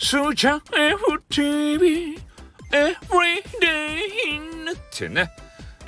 [0.00, 2.20] スーちゃん FTV
[2.70, 2.98] Everyday
[4.72, 5.30] ってね、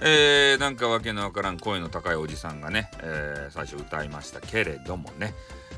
[0.00, 5.32] えー、なんかわけのわからん声の高いおじさんがね、えー、最初歌いましたけれどもね、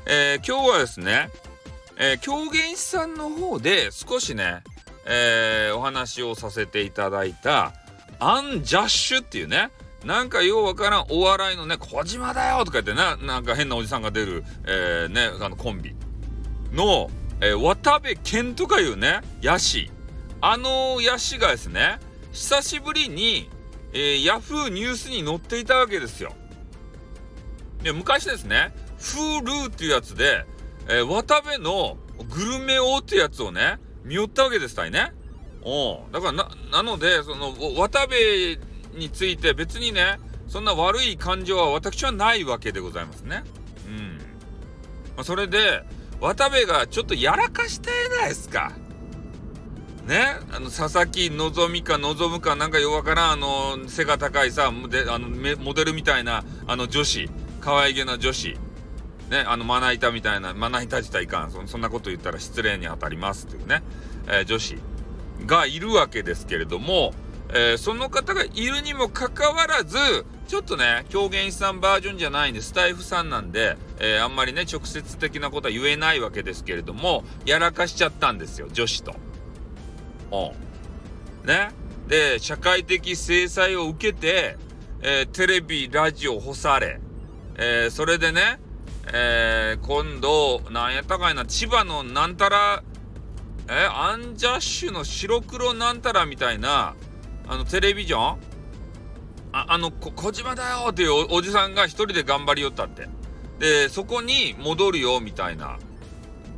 [0.07, 1.29] えー、今日はですね、
[1.99, 4.63] えー、狂言師さんの方で少しね、
[5.05, 7.73] えー、お話をさせていただいた
[8.19, 9.69] アンジャッシュっていうね
[10.03, 15.95] なんかようわからんお笑いのね、小島だよとか言ってな、なんか変なおじさんが出る、えー、ね、あのコンビ
[16.73, 17.09] の、
[17.43, 19.91] えー、渡部健とかいうね、ヤシ。
[20.39, 21.99] あのヤシがですね、
[22.31, 23.49] 久しぶりに、
[23.91, 26.33] えー、ヤフーニュースに載っていたわけですよ。
[27.81, 30.45] で、昔ですね、フールーっていうやつで、
[30.87, 31.97] えー、渡部の
[32.29, 35.11] グルメ王ってやつをね、見よったわけですたいね。
[35.63, 38.15] おだからな、なので、その、渡部
[38.95, 43.43] について別にねそんな悪い感情は私はないわけでございますね。
[43.87, 44.17] うん。
[45.15, 45.83] まあ、それで
[46.19, 48.71] 渡部がちょっとやらかしたやないですか。
[50.07, 50.37] ね？
[50.51, 57.29] あの佐々木希か望むかなんかよわからんあの背が高いさであのモデルみたいなあの女子。
[57.61, 58.57] 可愛げな女子。
[59.29, 59.45] ね？
[59.47, 61.51] あのまな板みたいなまな板自体いかん。
[61.51, 63.83] そそんなこと言ったら失礼に当たりますっていうね、
[64.27, 64.77] えー、女子。
[65.45, 67.13] がいるわけですけれども
[67.55, 69.97] えー、その方がいるにもかかわらず、
[70.47, 79.15] ちょっとね、狂言師さんバージョンじゃないんで、スタイフさんなんで、えー、あんまりね、直接的なことは言えないわけですけれども、やらかしちゃったんですよ、女子と。
[80.31, 81.47] うん。
[81.47, 81.71] ね。
[82.07, 84.57] で、社会的制裁を受けて、
[85.01, 86.99] えー、テレビ、ラジオ干され、
[87.55, 88.59] えー、それでね、
[89.13, 92.83] えー、今度、なんやったかいな、千葉のなんたら、
[93.69, 96.95] えアンジャッシュの白黒なんたらみたいな、
[97.47, 98.52] あのテレビジョン
[99.53, 103.07] ああの小島だよっていうおじさんが一人で頑張りよったって。
[103.59, 105.77] でそこに戻るよみたいな。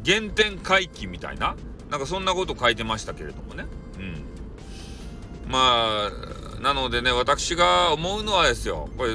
[0.05, 1.55] 原点回帰みたいな。
[1.91, 3.65] なんかそんなこと書いてましたけれどもね。
[3.99, 5.51] うん。
[5.51, 8.89] まあなのでね私が思うのはですよ。
[8.97, 9.11] これ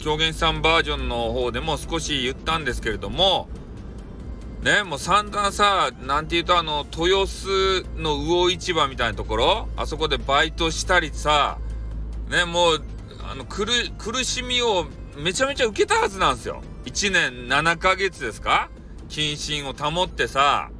[0.00, 3.48] 狂言さんバージョンの方でも少し言ったんですけれども。
[4.64, 11.58] ね、もう散々さ、なんて言うとあの、豊洲の魚市場みたいなところ、あそこでバイトしたりさ、
[12.30, 12.84] ね、もう、
[13.30, 13.66] あの、苦、
[13.98, 14.86] 苦しみを
[15.16, 16.62] めちゃめちゃ受けたはずなんですよ。
[16.84, 18.68] 1年7ヶ月ですか？
[19.08, 20.70] 謹慎を保ってさ、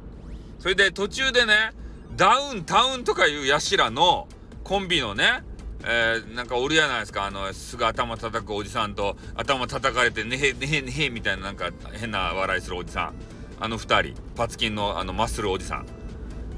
[0.59, 1.73] それで途中でね、
[2.15, 4.27] ダウンタウンとかいうやしらの
[4.63, 5.43] コンビのね、
[5.83, 13.13] えー、なんかおるやないですか、あの、すぐ頭叩くおじさんと、頭叩かれて、ねへねへねへみたいななんか変な笑いするおじさん。
[13.59, 14.21] あの2人。
[14.35, 15.85] パツキンのあのマッスルおじさん。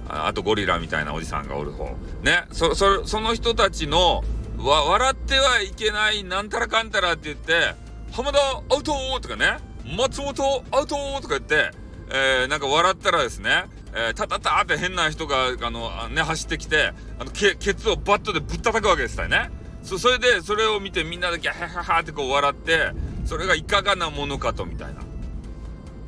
[0.09, 1.85] あとゴリラみたいなおじさんがおる方。
[2.23, 2.45] ね？
[2.53, 4.23] そそその人たちの
[4.57, 7.75] わ笑ってはいけないなんたらかんたらって言って
[8.11, 9.57] 浜田アウトとかね。
[9.95, 11.71] 松本アウトとか言って、
[12.09, 19.49] えー、なんか笑ったらですね、えー、タタタって変な人があのね走ってきてあのケケツをバットでぶったたくわけですよね。
[19.83, 22.91] そそれでそれを見てみんなでギャハハハってこう笑って
[23.25, 25.01] それがいかがなものかとみたいな。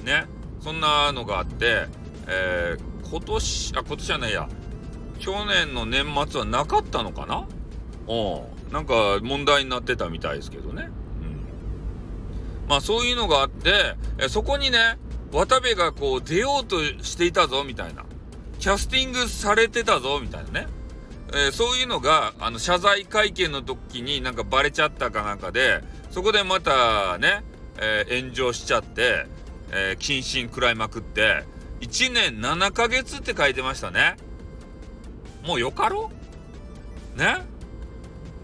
[0.04, 0.26] ね。
[0.62, 1.88] そんなのがあって、
[2.28, 4.50] えー、今年、あ、今年はないや、
[5.20, 7.48] 去年の年末はなかったのかな？
[8.72, 10.90] なんか問題になってたみたいですけどね。
[11.22, 12.68] うん。
[12.68, 14.98] まあそういうのがあって、えそこにね、
[15.32, 18.06] 渡部がこう出ようとしていたぞ、みたいな。
[18.60, 20.68] キャスティングされてたぞ、みたいなね。
[21.34, 27.44] え、そういうのが、あの、謝罪会見の時になんかバレちゃったかなんかで、そこでまたね、
[27.80, 29.28] えー、炎上しちゃって、
[29.72, 31.44] えー、謹慎食らいまくって、
[31.82, 34.18] 1年7ヶ月って書いてましたね。
[35.46, 36.12] もうよかろ
[37.16, 37.46] ね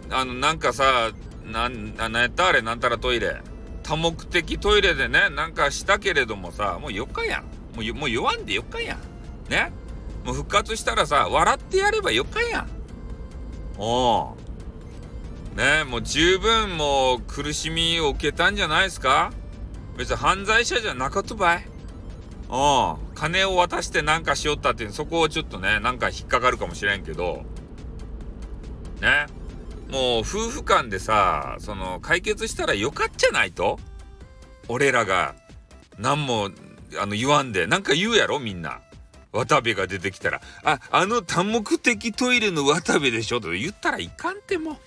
[0.09, 1.11] あの、なんかさ、
[1.45, 3.41] なん、なんやったあれ、なんたらトイレ。
[3.83, 7.43] 多目的トイレでね、なんかしたけれどもさ、もうよかやん。
[7.75, 8.99] もう、もう言わんでよかやん。
[9.49, 9.71] ね？
[10.23, 12.69] もう復活したらさ、笑ってやればよかやん。
[13.77, 14.35] お
[15.53, 15.55] う。
[15.55, 15.83] ね？
[15.83, 19.31] もう十分もう苦しみを受けたんじゃないですか？
[19.97, 21.67] 別に犯罪者じゃなかったばい。
[22.49, 22.95] うん。
[23.13, 27.43] 金を渡してなんかしよったっていう、そこをちょっとね、なんか引っかかるかもしれんけど、
[28.99, 29.27] ね？
[29.89, 33.79] もう夫婦間でさ、その解決したらよかっちゃないと？
[34.67, 35.35] 俺らが
[35.97, 36.49] 何も
[36.99, 38.39] あの言わんで、なんか言うやろ？
[38.39, 38.81] みんな。
[39.31, 43.41] 渡部が出てきたら、あ、あの多目的トイレの渡部でしょ？
[43.41, 44.79] と言ったらいかんても。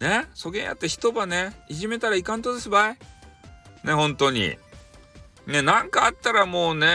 [0.00, 0.26] ね？
[0.32, 2.98] そげんやって一晩ね、いじめたらいかんとですばい。
[3.82, 4.56] ね、本当に。
[5.46, 6.86] ね、なんかあったらもうね、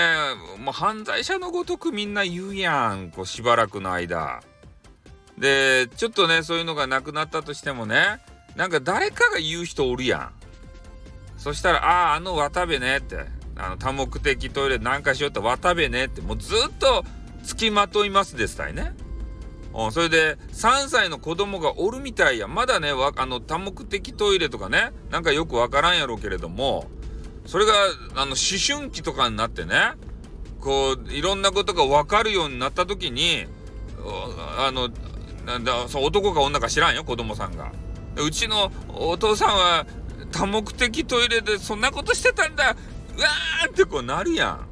[0.58, 3.12] もう犯罪者のごとくみんな言うやん。
[3.12, 4.42] こうしばらくの間。
[5.38, 8.20] で、ちょっとね、そういうのがなくなったとしてもね、
[8.56, 10.32] なんか誰かが言う人おるやん。
[11.38, 13.26] そしたら、ああ、あの渡部ねって、
[13.56, 17.04] あの多目的トイレなんかしようって渡部ねって、もうずっと
[17.44, 18.94] 付きまといますですたいね。
[19.74, 22.48] うん、それで、3歳の子供がおるみたいや。
[22.48, 26.90] まだね、あの、多目的トイレとかね、なんかよくわからんやろうけれども、
[27.48, 27.74] それが、
[28.16, 29.94] あの、思春期とかになってね、
[30.62, 33.48] こう、いろんなことがわかるようになった時に、
[34.58, 34.90] あの、
[35.46, 37.72] なんだ、そう、男か女か知らんよ、子供さんが。
[38.16, 39.86] うちのお父さんは
[40.32, 42.76] 多目的トイレでそんなことしてたんだ
[43.18, 44.68] うわーってこうなるやん。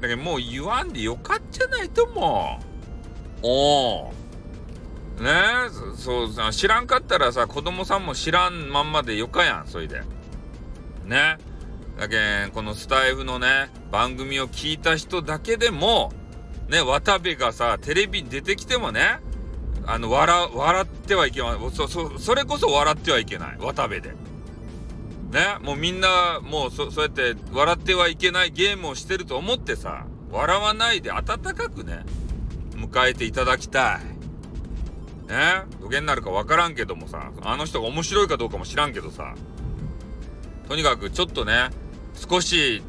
[0.00, 2.58] だけどもう言わんでよかっちゃないと思
[3.42, 3.46] う。
[3.46, 4.12] おお。
[5.20, 5.30] ね
[5.66, 10.02] え、そうさ、知らんかったらさ、子供さんも知らんまんまでよかやん、そいで。
[11.04, 11.36] ね。
[11.98, 16.12] だけん、このスタイフのね、番組を聞いた人だけでも、
[16.68, 19.20] ね、渡部がさ、テレビに出てきてもね、
[19.86, 21.52] あの、笑、笑ってはいけない。
[21.72, 23.58] そ、そ、それこそ笑ってはいけない。
[23.58, 24.10] 渡部で。
[24.10, 31.24] ね、もうみんな、もうそ、そうやって笑ってはいけないゲームをしてると思ってさ、笑わないで温
[31.54, 32.04] かくね、
[32.74, 34.00] 迎えていただきたい。
[35.30, 39.34] ねどげになるかわからんけどもさ、あの人が面白いかどうかも知らんけどさ、
[40.68, 41.70] とにかくちょっとね、
[42.14, 42.82] 少し、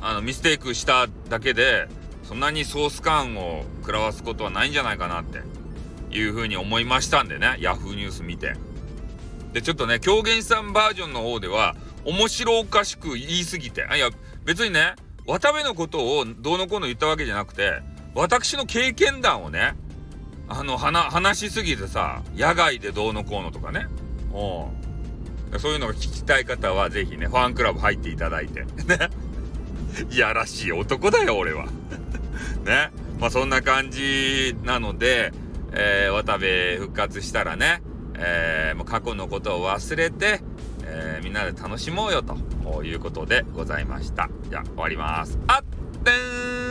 [0.00, 1.88] あの、ミステイクしただけで、
[2.22, 5.42] そんなにソース感を食らわすことはないんじゃないかなって
[6.14, 8.54] いうふうに思いましたんでね、ヤフーニュース見て。
[9.52, 14.10] で、ちょっとね、狂言師さんバージョンの方では、面白おかしく言いすぎて、あ、いや、
[14.44, 14.94] 別にね、
[15.26, 17.82] 渡部のことをどうのこうの言ったわけじゃなくて、
[18.14, 19.74] 私の経験談をね、
[20.48, 23.86] あの、話しすぎてさ、野外でどうのこうのとかね。
[24.32, 25.58] うん。
[25.58, 28.62] そういうのが聞きたい方は、ぜひね、ファンクラブ入っていただいて。
[28.62, 29.08] ね。
[30.10, 31.66] いやらしい男だよ、俺は。
[32.66, 32.90] ね。
[33.18, 35.32] まあ、そんな感じなので、
[35.74, 36.46] えー、渡部
[36.80, 37.82] 復活したらね、
[38.16, 40.40] えー、もう過去のことを忘れて、
[40.84, 44.28] えー、みんなで楽しもうよということでございました。
[44.50, 45.38] じゃあ、終わります。
[45.48, 45.62] あっ
[46.04, 46.63] てー